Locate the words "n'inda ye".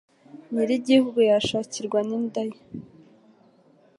2.07-2.59